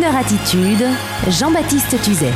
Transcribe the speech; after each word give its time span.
Crooner 0.00 0.16
Attitude, 0.16 0.84
Jean-Baptiste 1.28 2.00
Tuzet. 2.02 2.32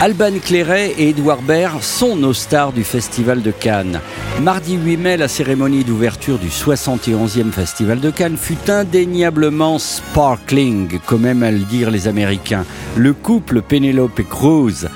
Alban 0.00 0.38
Clairet 0.44 0.92
et 0.98 1.10
Edouard 1.10 1.40
Baird 1.40 1.82
sont 1.82 2.16
nos 2.16 2.34
stars 2.34 2.72
du 2.72 2.84
Festival 2.84 3.42
de 3.42 3.52
Cannes. 3.52 4.00
Mardi 4.42 4.74
8 4.74 4.96
mai, 4.96 5.16
la 5.16 5.28
cérémonie 5.28 5.84
d'ouverture 5.84 6.38
du 6.38 6.48
71e 6.48 7.52
Festival 7.52 8.00
de 8.00 8.10
Cannes 8.10 8.36
fut 8.36 8.68
indéniablement 8.68 9.78
sparkling, 9.78 10.98
comme 11.06 11.24
aiment 11.24 11.44
à 11.44 11.52
le 11.52 11.60
dire 11.60 11.90
les 11.90 12.08
Américains. 12.08 12.64
Le 12.96 13.12
couple 13.12 13.62
Penelope 13.62 14.22
Cruz, 14.28 14.88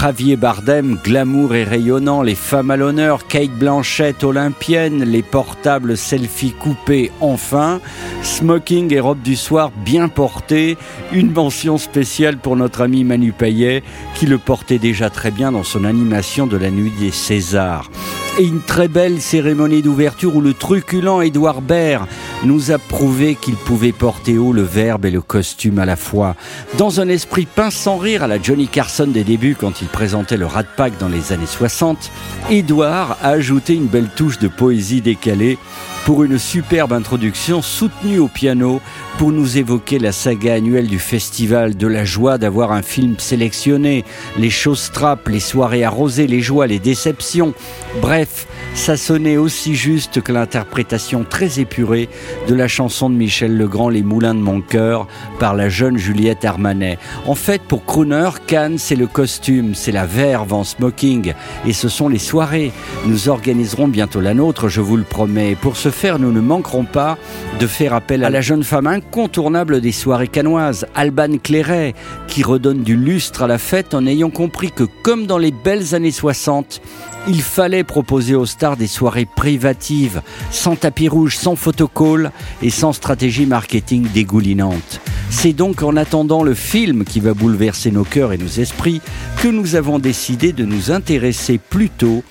Javier 0.00 0.36
Bardem, 0.36 0.98
glamour 1.02 1.54
et 1.54 1.64
rayonnant, 1.64 2.22
les 2.22 2.34
femmes 2.34 2.70
à 2.70 2.76
l'honneur, 2.76 3.26
Kate 3.26 3.50
Blanchett, 3.50 4.22
olympienne, 4.22 5.02
les 5.02 5.22
portables 5.22 5.96
selfie 5.96 6.52
coupés 6.52 7.10
enfin, 7.20 7.80
smoking 8.22 8.94
et 8.94 9.00
robe 9.00 9.22
du 9.22 9.36
soir 9.36 9.72
bien 9.84 10.08
portées, 10.08 10.78
une 11.12 11.32
mention 11.32 11.76
spéciale 11.76 12.38
pour 12.38 12.56
notre 12.56 12.82
ami 12.82 13.04
Manu 13.04 13.32
Payet, 13.32 13.82
qui 14.14 14.26
le 14.26 14.38
portait 14.44 14.78
déjà 14.78 15.10
très 15.10 15.30
bien 15.30 15.52
dans 15.52 15.62
son 15.62 15.84
animation 15.84 16.46
de 16.46 16.56
la 16.56 16.70
nuit 16.70 16.92
des 16.98 17.10
Césars. 17.10 17.90
Et 18.38 18.44
une 18.44 18.60
très 18.60 18.88
belle 18.88 19.20
cérémonie 19.20 19.82
d'ouverture 19.82 20.36
où 20.36 20.40
le 20.40 20.54
truculent 20.54 21.22
Édouard 21.22 21.62
Baird 21.62 22.06
nous 22.42 22.72
a 22.72 22.78
prouvé 22.78 23.36
qu'il 23.36 23.54
pouvait 23.54 23.92
porter 23.92 24.36
haut 24.38 24.52
le 24.52 24.62
verbe 24.62 25.04
et 25.04 25.10
le 25.10 25.20
costume 25.20 25.78
à 25.78 25.86
la 25.86 25.96
fois. 25.96 26.34
Dans 26.76 27.00
un 27.00 27.08
esprit 27.08 27.46
pince 27.46 27.74
sans 27.74 27.96
rire 27.96 28.22
à 28.22 28.26
la 28.26 28.42
Johnny 28.42 28.68
Carson 28.68 29.06
des 29.06 29.24
débuts 29.24 29.56
quand 29.58 29.80
il 29.80 29.88
présentait 29.88 30.36
le 30.36 30.46
Rat 30.46 30.64
Pack 30.76 30.98
dans 30.98 31.08
les 31.08 31.32
années 31.32 31.46
60, 31.46 32.10
Édouard 32.50 33.16
a 33.22 33.28
ajouté 33.28 33.74
une 33.74 33.86
belle 33.86 34.10
touche 34.14 34.38
de 34.38 34.48
poésie 34.48 35.00
décalée 35.00 35.58
pour 36.04 36.22
une 36.22 36.38
superbe 36.38 36.92
introduction 36.92 37.62
soutenue 37.62 38.18
au 38.18 38.28
piano 38.28 38.82
pour 39.16 39.32
nous 39.32 39.56
évoquer 39.56 39.98
la 39.98 40.12
saga 40.12 40.54
annuelle 40.54 40.86
du 40.86 40.98
festival, 40.98 41.76
de 41.76 41.86
la 41.86 42.04
joie 42.04 42.36
d'avoir 42.36 42.72
un 42.72 42.82
film 42.82 43.18
sélectionné, 43.18 44.04
les 44.36 44.50
choses 44.50 44.90
trappes, 44.92 45.28
les 45.28 45.40
soirées 45.40 45.84
arrosées, 45.84 46.26
les 46.26 46.42
joies, 46.42 46.66
les 46.66 46.78
déceptions. 46.78 47.54
Bref, 48.02 48.46
ça 48.74 48.98
sonnait 48.98 49.38
aussi 49.38 49.76
juste 49.76 50.20
que 50.20 50.32
l'interprétation 50.32 51.24
très 51.24 51.58
épurée 51.58 52.10
de 52.48 52.54
la 52.54 52.68
chanson 52.68 53.10
de 53.10 53.14
Michel 53.14 53.56
Legrand 53.56 53.88
Les 53.88 54.02
Moulins 54.02 54.34
de 54.34 54.40
mon 54.40 54.60
cœur 54.60 55.06
par 55.38 55.54
la 55.54 55.68
jeune 55.68 55.96
Juliette 55.96 56.44
Armanet. 56.44 56.98
En 57.26 57.34
fait, 57.34 57.62
pour 57.62 57.84
Crooner, 57.84 58.30
Cannes, 58.46 58.78
c'est 58.78 58.96
le 58.96 59.06
costume, 59.06 59.74
c'est 59.74 59.92
la 59.92 60.06
verve 60.06 60.52
en 60.52 60.64
smoking 60.64 61.32
et 61.66 61.72
ce 61.72 61.88
sont 61.88 62.08
les 62.08 62.18
soirées. 62.18 62.72
Nous 63.06 63.28
organiserons 63.28 63.88
bientôt 63.88 64.20
la 64.20 64.34
nôtre, 64.34 64.68
je 64.68 64.80
vous 64.80 64.96
le 64.96 65.04
promets. 65.04 65.56
Pour 65.60 65.76
ce 65.76 65.90
faire, 65.90 66.18
nous 66.18 66.32
ne 66.32 66.40
manquerons 66.40 66.84
pas 66.84 67.18
de 67.60 67.66
faire 67.66 67.94
appel 67.94 68.24
à 68.24 68.30
la 68.30 68.40
jeune 68.40 68.64
femme 68.64 68.86
incontournable 68.86 69.80
des 69.80 69.92
soirées 69.92 70.28
canoises, 70.28 70.86
Alban 70.94 71.38
Clairet, 71.42 71.94
qui 72.28 72.42
redonne 72.42 72.82
du 72.82 72.96
lustre 72.96 73.42
à 73.42 73.46
la 73.46 73.58
fête 73.58 73.94
en 73.94 74.06
ayant 74.06 74.30
compris 74.30 74.70
que, 74.70 74.84
comme 75.02 75.26
dans 75.26 75.38
les 75.38 75.52
belles 75.52 75.94
années 75.94 76.10
60, 76.10 76.80
il 77.26 77.42
fallait 77.42 77.84
proposer 77.84 78.34
aux 78.34 78.46
stars 78.46 78.76
des 78.76 78.86
soirées 78.86 79.26
privatives, 79.26 80.22
sans 80.50 80.76
tapis 80.76 81.08
rouge, 81.08 81.36
sans 81.36 81.56
photocall 81.56 82.32
et 82.62 82.70
sans 82.70 82.92
stratégie 82.92 83.46
marketing 83.46 84.06
dégoulinante. 84.12 85.00
C'est 85.30 85.52
donc 85.52 85.82
en 85.82 85.96
attendant 85.96 86.42
le 86.42 86.54
film 86.54 87.04
qui 87.04 87.20
va 87.20 87.34
bouleverser 87.34 87.90
nos 87.90 88.04
cœurs 88.04 88.32
et 88.32 88.38
nos 88.38 88.46
esprits 88.46 89.00
que 89.42 89.48
nous 89.48 89.74
avons 89.74 89.98
décidé 89.98 90.52
de 90.52 90.64
nous 90.64 90.90
intéresser 90.90 91.58
plutôt 91.58 92.22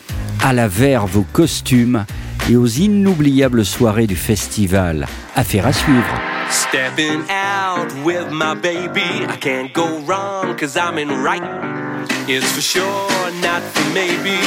à 0.41 0.53
la 0.53 0.67
verve, 0.67 1.17
aux 1.17 1.25
costumes 1.31 2.05
et 2.49 2.55
aux 2.55 2.67
inoubliables 2.67 3.65
soirées 3.65 4.07
du 4.07 4.15
festival. 4.15 5.07
Affaire 5.35 5.67
à 5.67 5.73
suivre. 5.73 6.21
Stepping 6.49 7.21
out 7.29 7.91
with 8.05 8.29
my 8.31 8.53
baby. 8.55 9.23
It's 12.25 12.49
for 12.55 12.61
sure, 12.61 13.31
not 13.43 13.59
for 13.75 13.83
maybe, 13.91 14.39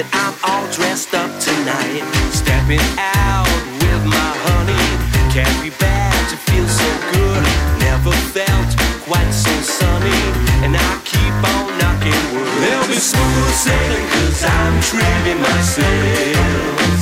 that 0.00 0.08
I'm 0.16 0.32
all 0.48 0.64
dressed 0.72 1.12
up 1.12 1.28
tonight. 1.36 2.00
Stepping 2.32 2.80
out 2.96 3.44
with 3.84 4.02
my 4.08 4.32
honey, 4.48 4.88
can't 5.28 5.52
be 5.60 5.68
bad 5.76 6.16
to 6.32 6.36
feel 6.48 6.64
so 6.64 6.88
good. 7.12 7.44
Never 7.84 8.16
felt 8.32 8.70
quite 9.04 9.28
so 9.28 9.52
sunny, 9.60 10.24
and 10.64 10.72
I 10.72 10.90
keep 11.04 11.36
on 11.52 11.68
knocking 11.76 12.16
wood. 12.32 12.48
There'll 12.64 12.88
be 12.88 12.96
smooth 12.96 13.52
sailing 13.52 14.08
cause 14.08 14.40
I'm 14.48 14.74
trimming 14.88 15.40
my 15.44 15.60
sails. 15.68 17.00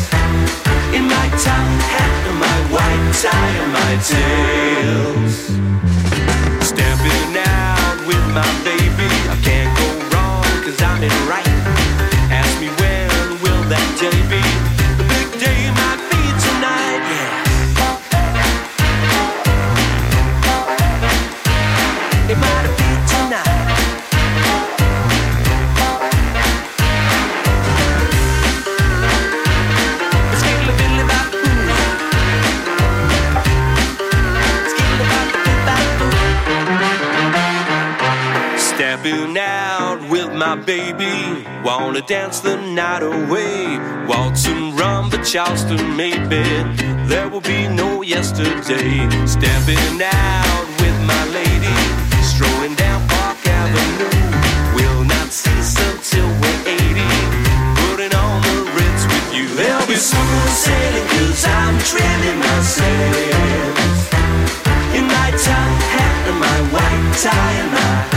In 0.91 1.07
my 1.07 1.27
top 1.39 1.71
hat 1.87 2.15
my 2.35 2.59
white 2.75 3.07
tie 3.15 3.55
and 3.63 3.71
my 3.71 3.93
tails. 4.03 5.86
Stepping 38.77 39.39
out 39.39 40.07
with 40.11 40.31
my 40.35 40.55
baby, 40.55 41.47
wanna 41.65 42.03
dance 42.03 42.41
the 42.41 42.59
night 42.59 43.03
away. 43.03 43.79
Waltz 44.07 44.47
and 44.47 44.75
rumba, 44.75 45.17
Charleston, 45.25 45.97
maybe. 45.97 46.45
There 47.09 47.27
will 47.31 47.41
be 47.41 47.69
no 47.69 48.03
yesterday. 48.03 49.09
Stepping 49.25 50.03
out 50.05 50.67
with 50.83 50.99
my 51.09 51.25
lady, 51.33 51.73
strolling 52.21 52.75
down 52.75 53.01
Park 53.09 53.39
Avenue. 53.49 54.13
We'll 54.77 55.05
not 55.05 55.33
cease 55.33 55.73
until 55.81 56.29
we're 56.37 56.63
80. 56.69 57.01
Putting 57.81 58.13
on 58.13 58.43
the 58.43 58.61
Ritz 58.77 59.03
with 59.09 59.29
you. 59.33 59.49
There'll 59.57 59.87
be 59.87 59.97
smooth 59.97 60.53
sailing, 60.53 61.09
cause 61.17 61.47
I'm 61.49 61.79
trimming 61.81 62.39
my 62.45 62.61
sails. 62.61 63.99
In 64.93 65.09
my 65.09 65.31
top 65.33 65.73
hat 65.97 66.29
and 66.29 66.39
my 66.39 66.59
white 66.77 67.17
tie 67.17 67.53
and 67.65 67.73
my 67.73 68.16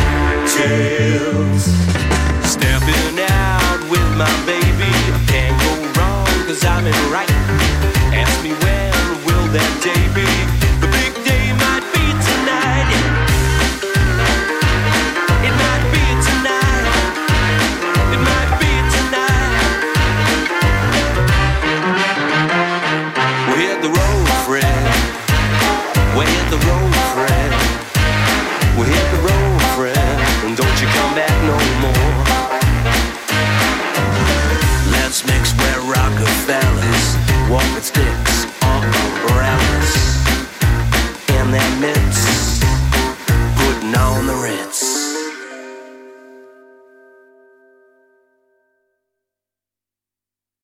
tails. 0.57 1.63
Stepping 2.43 3.19
out 3.19 3.79
with 3.89 4.09
my 4.17 4.31
baby, 4.45 4.91
can't 5.27 5.55
go 5.61 5.71
wrong 5.95 6.25
cause 6.47 6.63
I'm 6.65 6.85
in 6.85 6.93
right. 7.11 7.29
Ask 8.13 8.43
me 8.43 8.51
when 8.63 8.91
will 9.25 9.47
that 9.55 9.73
day 9.83 10.03
be? 10.17 10.27
The 10.83 10.89
big 10.97 11.13
day 11.25 11.45
might 11.63 11.85
be 11.93 12.05
tonight. 12.29 12.89
It 15.47 15.53
might 15.63 15.85
be 15.93 16.03
tonight. 16.27 16.85
It 18.15 18.21
might 18.29 18.51
be 18.63 18.71
tonight. 18.95 19.79
We 23.49 23.55
hit 23.65 23.79
the 23.81 23.89
road. 23.89 24.25
We 26.17 26.25
the 26.49 26.57
road. 26.67 26.89
We 28.79 28.85
hit 28.85 29.11
the 29.11 29.17
road, 29.17 29.58
don't 30.59 30.81
you 30.81 30.87
come 30.87 31.15
back 31.15 31.31
no 31.47 31.57
more. 31.79 32.23
Let's 34.91 35.25
mix 35.25 35.53
where 35.53 35.79
Rockefellers 35.89 37.49
walk 37.49 37.63
with 37.75 37.85
sticks 37.85 38.28